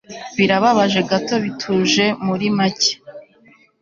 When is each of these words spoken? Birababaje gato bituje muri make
Birababaje 0.37 0.99
gato 1.09 1.35
bituje 1.43 2.05
muri 2.25 2.47
make 2.57 2.91